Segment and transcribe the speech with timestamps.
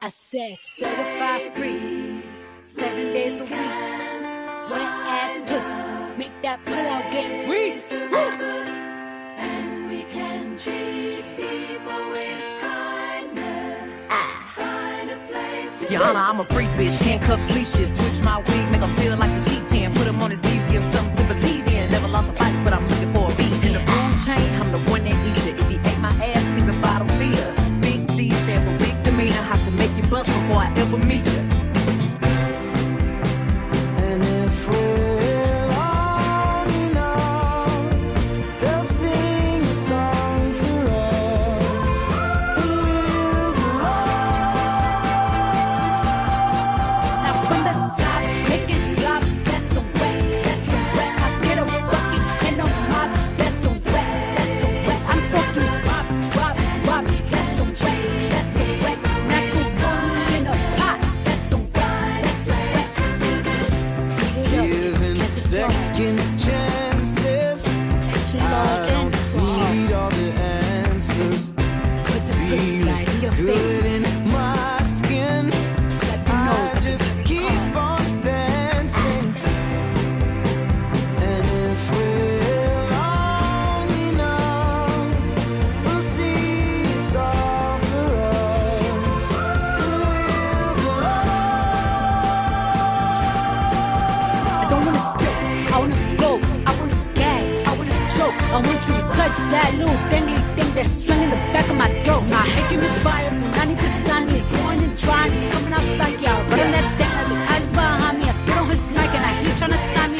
[0.00, 2.22] I said certified free,
[2.64, 3.50] seven days a week.
[3.50, 7.82] Wet ass pussy, make that pull out get weak.
[9.36, 14.06] And we can treat people with kindness.
[14.08, 14.52] Ah.
[14.54, 17.96] Find a place to Your Honor, I'm a freak bitch, handcuffs, leashes.
[17.96, 19.94] Switch my wig, make him feel like a cheat tan.
[19.94, 21.90] Put him on his knees, give him something to believe in.
[21.90, 23.17] Never lost a fight, but I'm looking for
[30.48, 31.47] before I ever meet you.
[98.58, 101.88] I want you to touch that little dangly thing that's swinging the back of my
[102.02, 102.26] throat.
[102.26, 104.28] My head can misfire, but I need the sun.
[104.30, 106.20] It's going and trying, it's coming outside.
[106.20, 108.24] Yeah, I run that thing like the is behind me.
[108.26, 110.18] I spit on his mic and I hear trying to sign me.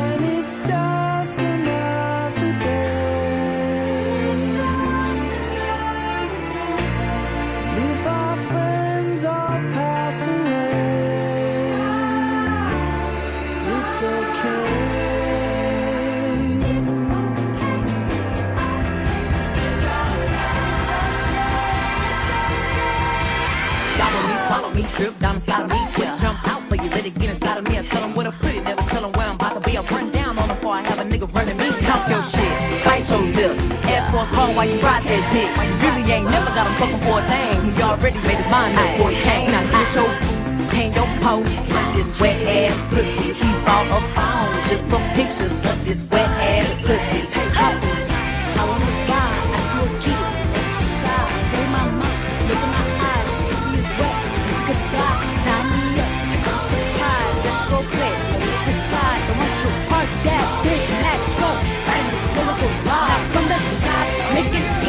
[0.00, 2.96] And it's just another day.
[7.76, 10.26] With our friends all pass
[24.94, 25.80] drip down inside of me.
[25.98, 26.16] Yeah.
[26.16, 27.78] Jump out for you, let it get inside of me.
[27.78, 29.76] I tell him where to put it, never tell him where I'm about to be.
[29.76, 31.68] I run down on him before I have a nigga running me.
[31.86, 32.52] Talk your shit,
[32.84, 33.56] bite your lip.
[33.90, 35.50] Ask for a call while you ride that dick.
[35.50, 37.72] You really ain't never got him fucking for a thing.
[37.72, 39.50] He already made his mind up before he came.
[39.50, 41.06] Now get your boots, hang your.
[41.26, 43.32] Front this wet ass pussy.
[43.34, 46.02] He bought a phone just for pictures of this
[64.36, 64.85] めっ